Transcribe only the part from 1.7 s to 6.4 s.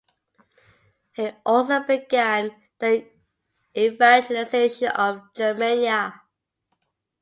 began the evangelisation of Germania.